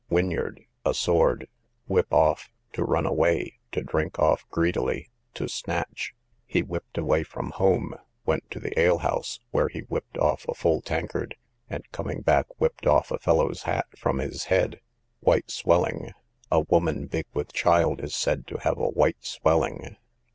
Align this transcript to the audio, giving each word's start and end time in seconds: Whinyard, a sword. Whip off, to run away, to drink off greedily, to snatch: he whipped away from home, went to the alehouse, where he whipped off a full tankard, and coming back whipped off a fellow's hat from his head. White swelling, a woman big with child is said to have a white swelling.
Whinyard, 0.09 0.65
a 0.83 0.95
sword. 0.95 1.47
Whip 1.85 2.11
off, 2.11 2.49
to 2.73 2.83
run 2.83 3.05
away, 3.05 3.59
to 3.71 3.83
drink 3.83 4.17
off 4.17 4.49
greedily, 4.49 5.11
to 5.35 5.47
snatch: 5.47 6.15
he 6.47 6.63
whipped 6.63 6.97
away 6.97 7.21
from 7.21 7.51
home, 7.51 7.93
went 8.25 8.49
to 8.49 8.59
the 8.59 8.75
alehouse, 8.79 9.41
where 9.51 9.67
he 9.67 9.81
whipped 9.81 10.17
off 10.17 10.43
a 10.49 10.55
full 10.55 10.81
tankard, 10.81 11.35
and 11.69 11.83
coming 11.91 12.21
back 12.21 12.47
whipped 12.59 12.87
off 12.87 13.11
a 13.11 13.19
fellow's 13.19 13.61
hat 13.61 13.85
from 13.95 14.17
his 14.17 14.45
head. 14.45 14.81
White 15.19 15.51
swelling, 15.51 16.13
a 16.49 16.61
woman 16.61 17.05
big 17.05 17.27
with 17.35 17.53
child 17.53 18.03
is 18.03 18.15
said 18.15 18.47
to 18.47 18.57
have 18.61 18.79
a 18.79 18.89
white 18.89 19.23
swelling. 19.23 19.97